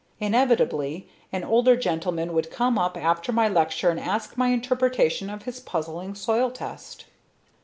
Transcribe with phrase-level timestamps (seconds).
[0.19, 5.43] Inevitably, an older gentlemen would come up after my lecture and ask my interpretation of
[5.43, 7.05] his puzzling soil test.